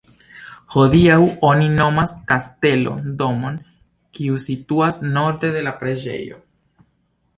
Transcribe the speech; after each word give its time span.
Hodiaŭ 0.75 1.17
oni 1.49 1.67
nomas 1.73 2.13
"Kastelo" 2.31 2.95
domon, 3.21 3.61
kiu 4.19 4.41
situas 4.49 4.99
norde 5.11 5.53
de 5.59 5.63
la 5.69 5.75
preĝejo. 5.83 6.41